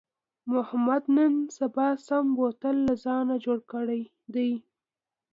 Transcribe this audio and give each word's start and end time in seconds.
محمود 0.53 1.03
نن 1.15 1.33
سبا 1.57 1.87
سم 2.07 2.25
بوتل 2.37 2.75
له 2.87 2.93
ځانه 3.05 3.35
جوړ 3.45 3.59
کړی 3.71 4.01
دی. 4.33 4.51